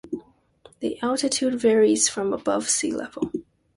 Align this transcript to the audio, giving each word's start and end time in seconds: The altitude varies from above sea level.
The 0.79 0.99
altitude 1.03 1.59
varies 1.59 2.09
from 2.09 2.33
above 2.33 2.67
sea 2.67 2.91
level. 2.91 3.31